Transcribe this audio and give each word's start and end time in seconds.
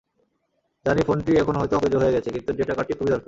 জানি, 0.85 1.01
ফোনটি 1.07 1.31
এখন 1.37 1.55
হয়তো 1.55 1.73
অকেজো 1.77 1.97
হয়ে 1.99 2.13
গেছে, 2.15 2.29
কিন্তু 2.35 2.51
ডেটা 2.53 2.73
কার্ডটি 2.73 2.93
খুবই 2.93 3.11
দরকার। 3.11 3.19